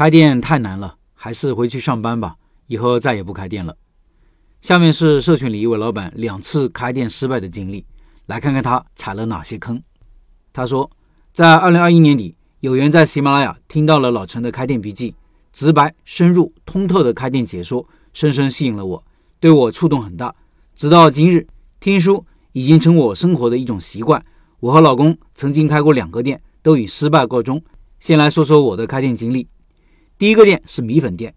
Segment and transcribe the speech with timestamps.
[0.00, 2.36] 开店太难了，还是回去上班吧，
[2.68, 3.76] 以后再也不开店了。
[4.62, 7.84] 下面是社群里一位老板两次开店失败的经历，
[8.24, 9.82] 来看看他踩了哪些坑。
[10.54, 10.90] 他说，
[11.34, 15.14] 在二零二一年底，有缘在喜马拉雅听到了老陈的开店笔记，
[15.52, 19.04] 直白、深入、通透的开店解说，深深吸引了我，
[19.38, 20.34] 对我触动很大。
[20.74, 21.46] 直到今日，
[21.78, 24.24] 听书已经成我生活的一种习惯。
[24.60, 27.62] 我和老公曾经开过两个店，都以失败告终。
[27.98, 29.46] 先来说说我的开店经历。
[30.20, 31.32] 第一个店是米粉店，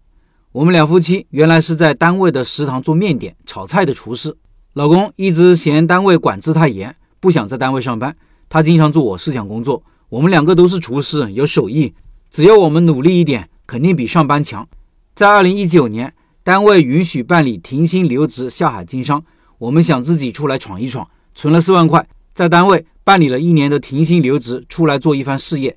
[0.52, 4.36] 我们两夫妻原来是在单位的食堂做面点、炒菜的厨师。
[4.74, 8.14] 老公一直嫌单位管制太严，不想在单位上班。
[8.50, 11.94] 他经常做我思想工作，我们两个都是厨师，有手艺，
[12.30, 14.68] 只要我们努力一点，肯定比上班强。
[15.14, 16.12] 在二零一九年，
[16.42, 19.24] 单位允许办理停薪留职、下海经商，
[19.56, 25.74] 我们想自己出来闯一闯，存了四万块，在单位办理了一年的停薪留职，出来做一番事业。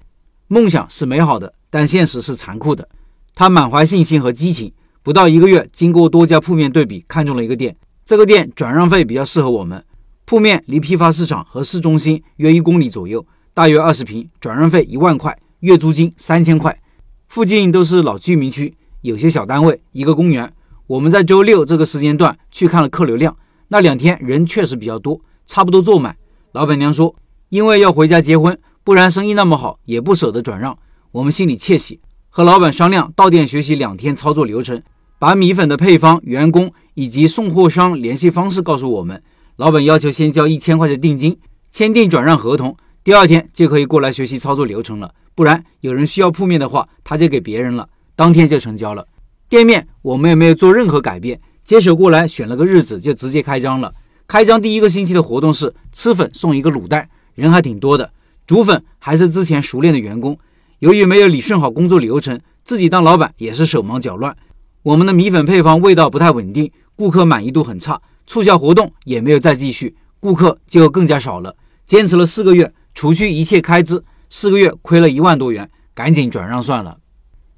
[0.49, 2.85] 梦想是美好的，但现实是残酷的。
[3.39, 4.73] 他满怀信心和激情，
[5.03, 7.77] 不到一个月，经过多家铺面对比，看中了一个店。
[8.03, 9.85] 这个店转让费比较适合我们。
[10.25, 16.75] 铺面离批发市场和市中心约一公里左右，大约二十平，转让费一万块，月租金三千块。
[17.27, 20.51] 附近都是老居民区，有些小单位，一个公园。
[20.87, 26.17] 我们在周六这个时间段去看了客流量，那两天人确实比较多，差不多坐满。
[26.53, 27.15] 老板娘说，
[27.49, 30.75] 因为要回家结婚，不然生意那么好也不舍得转让。
[31.11, 31.99] 我们心里窃喜，
[32.37, 34.83] 和老板商量到店学习两天操作流程，
[35.17, 39.23] 把米粉的配方、员工以及送货商联系方式告诉我们。
[39.55, 41.39] 老板要求先交一千块的定金，
[41.71, 45.15] 签订转让合同，第二天就可以过来学习操作流程了。
[45.33, 49.07] 不然有人需要铺面的话，他就给别人了，当天就成交了。
[49.49, 53.91] 店面我们也没有做任何改变，接手过来选了个日子就直接开张了。
[54.27, 58.11] 开张第一个星期的活动是吃粉送一个卤蛋，人还挺多的。
[58.45, 60.37] 煮粉还是之前熟练的员工，
[60.79, 64.35] 由于没有理顺好工作流程，自己当老板也是手忙脚乱。
[64.83, 67.99] 我们的米粉配方味道不太稳定，顾客满意度很差。
[68.27, 71.55] 促销活动也没有再继续，顾客就更加少了。
[71.85, 76.97] 坚持了四个月，除去一切开支，四个月亏了一万多元，赶紧转让算了。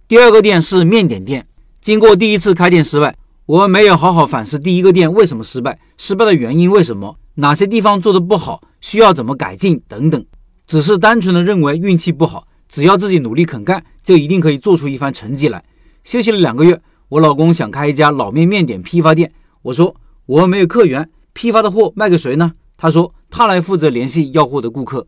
[0.08, 1.46] 第二个店是面点店，
[1.82, 10.26] 经过第一次开店失败，我们没有好好反思第一个店为什么失败，失败的原因为什么，哪些地方做的不好，需要怎么改进等等，
[10.66, 15.62] 只是单纯的认为运气不好，只要自己努力肯干，就一定可以做出一番成绩来。
[16.06, 19.94] 休息了两个月，我老公想开一家老面面点批发店，我说。
[20.30, 22.52] 我没有客源，批发的货卖给谁呢？
[22.78, 25.08] 他说他来负责联系要货的顾客。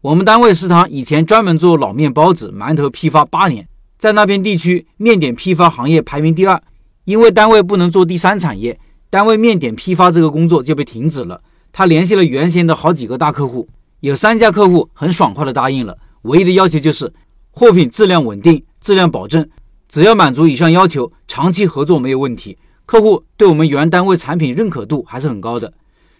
[0.00, 3.66] 我们单位食堂以前专门做老面、包子、馒头批发八年，
[3.98, 6.62] 在那边地区面点批发行业排名第二。
[7.04, 8.78] 因为单位不能做第三产业，
[9.10, 11.42] 单位面点批发这个工作就被停止了。
[11.72, 13.68] 他联系了原先的好几个大客户，
[13.98, 17.12] 有三家客户很爽快的答应了，唯一的要求就是
[17.50, 19.48] 货品质量稳定、质量保证，
[19.88, 22.58] 只要满足以上要求，长期合作没有问题。
[22.84, 25.72] 客户对我们原单位产品认可度还是很高的。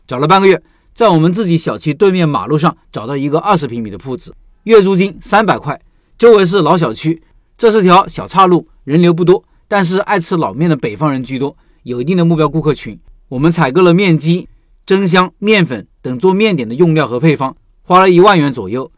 [0.06, 0.62] 找了半个月，
[0.94, 4.34] 在我们自己小区对面马路上找到一个二十平米的铺子，
[4.64, 5.80] 月租金三百块，
[6.16, 7.22] 周围是老小区。
[7.58, 12.98] 这是条小岔路，人流不多，但是爱吃老面的北方人居多，有一定的目标顾客群。
[13.28, 14.48] 我们采购了面机、
[14.86, 18.90] 蒸箱、面粉等做面点的用料和配方，花了一万元左右。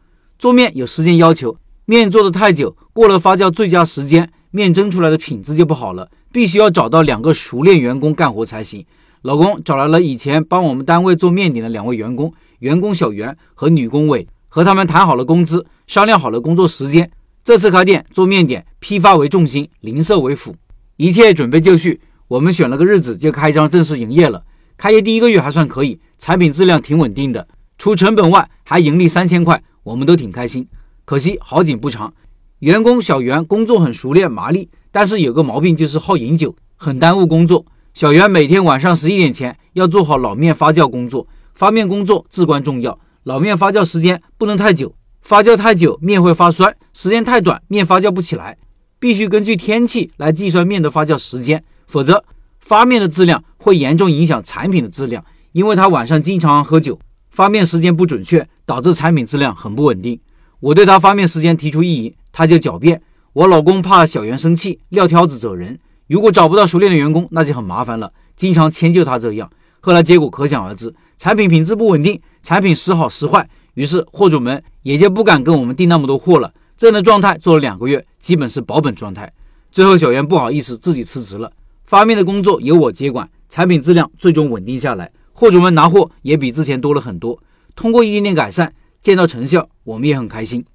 [0.43, 6.09] 做面有时间要求，面做的太久，过了发酵最佳时间，面蒸出来的品质就不好了。
[6.33, 8.85] 必须要找到两个熟练员工干活才行。
[9.21, 17.09] 老公找来了以前帮我们单位做面点的两位员工，员工小袁和女工伟，和他们谈好了工资，商量好了工作时间。
[17.41, 20.53] 这次开店做面点，批发为重心，零售为辅，
[20.97, 22.01] 一切准备就绪。
[22.27, 24.43] 我们选了个日子就开张正式营业了。
[24.75, 30.67] 开业第一个月还算可以，产品质量挺稳定的，除成本外还盈利三千块，我们都挺开心。
[31.05, 32.13] 可惜好景不长，
[32.59, 34.69] 员工小袁工作很熟练麻利。
[34.91, 37.65] 但是有个毛病，就是好饮酒，很耽误工作。
[37.93, 42.99] 小袁每天晚上十一点前要做好老面发酵工作，发面工作至关重要。
[43.23, 48.57] 老面发酵时间不能太久，发酵太久面会发酸；时间太短，面发酵不起来。
[48.99, 52.23] 必须根据天气来计算面的发酵时间，否则
[52.59, 55.25] 发面的质量会严重影响产品的质量。
[55.51, 60.19] 因为他晚上经常喝酒，发面时间不准确，导致产品质量很不稳定。
[60.59, 63.01] 我对他发面时间提出异议，他就狡辩。
[63.33, 65.79] 我老公怕小袁生气，撂挑子走人。
[66.07, 68.11] 如果找不到熟练的员工，那就很麻烦了。
[68.35, 69.49] 经常迁就他这样，
[69.79, 76.53] 后来结果可想而知，产品品质不稳定，产品时好时坏，于是货主们也就不敢跟我们订那么多货了。
[76.77, 79.31] 这样的状态做了两个月，基本是保本状态。
[79.71, 81.51] 最后小袁不好意思自己辞职了，
[81.85, 87.39] 发面的工作由我接管，产品质量最终稳定下来，货主们拿货也比之前多了很多。
[87.75, 90.65] 通过一点点改善，见到成效，我们也很开心。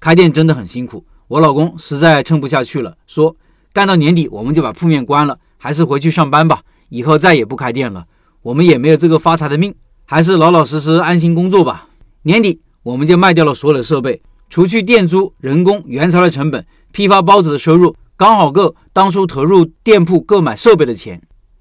[0.00, 1.04] 开店真的很辛苦。
[1.28, 3.34] 我老公实在撑不下去了，说
[3.72, 8.06] 干到年底我们就把铺面关了，还是回去上班吧，以后再也不开店了。
[8.42, 9.74] 我们也没有这个发财的命，
[10.04, 11.88] 还是老老实实安心工作吧。
[12.22, 21.20] 年底我们就卖掉了所有的设备，除去店租、人工、原材料成本，批发包子的收入刚好够当初投入店铺购买设备的钱。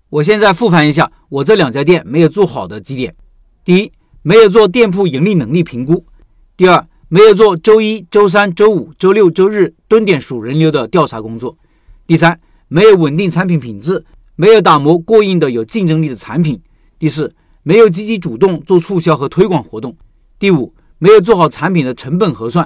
[0.10, 3.16] 我现在复盘一下，我这两家店没有做好的几点：
[3.64, 3.92] 第一，
[4.26, 6.06] 没有做店铺盈利能力评估；
[6.56, 11.58] 第二，没有做周一周三周五周六周日蹲点数人流的调查工作；
[12.08, 12.40] 第三，
[12.70, 14.06] 没有稳定产品品质，
[14.38, 16.56] 没有打磨过硬的有竞争力的产品；
[16.98, 19.92] 第四，没有积极主动做促销和推广活动；
[20.40, 22.66] 第五，没有做好产品的成本核算；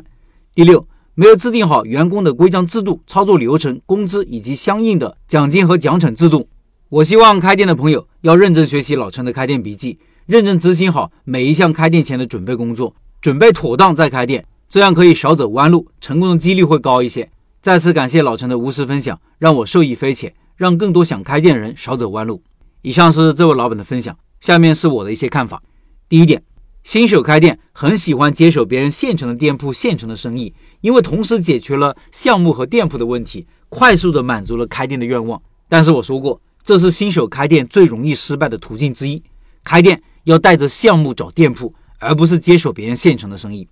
[0.54, 6.48] 第六，没有制定好员工的规章制度、操作流程、工资以及相应的奖金和奖惩制度。
[6.90, 17.30] 我希望开店的朋友要认真学习老陈的开店笔记，认真执行好每一项开店前的准备工作，准备妥当再开店，这样可以少走弯路，成功的几率会高一些。
[17.62, 22.44] 再次感谢老陈的无私分享，让我受益匪浅，让更多想开店的人少走弯路。
[22.82, 25.64] 以上是这位老板的分享，下面是我的一些看法。
[26.10, 26.44] 第一点，
[26.84, 35.42] 新手开店很喜欢接手别人现成的店铺、现成的生意，因为同时解决了项目和店铺的问题，快速的满足了开店的愿望。
[35.70, 36.42] 但是我说过。
[36.64, 39.24] 这是新手开店最容易失败的途径之一。
[39.64, 43.66] 开店要带着项目找店铺，而不是接手别人现成的生意。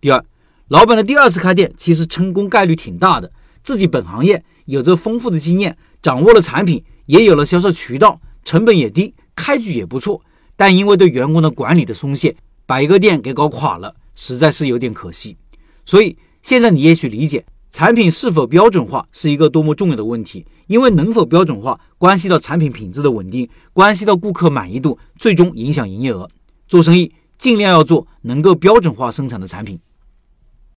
[0.00, 0.24] 第二，
[0.66, 3.30] 老板的第二次开店其实成功概率挺大的，
[3.62, 10.20] 自己本行业有着丰富的经验，掌握了产品，也有了销售渠道，成本也低，开局也不错。
[10.56, 12.34] 但因为对员工的管理的松懈，
[12.66, 15.36] 把一个店给搞垮了，实在是有点可惜。
[15.84, 17.44] 所以现在你也许理解。
[17.72, 26.28] 产品是否标准化是一个多么重要的问题，因为能否标准化关系到产品品质的稳定，关系到顾客满意度，最终影响营业额。
[26.68, 29.80] 做生意尽量要做能够标准化生产的产品。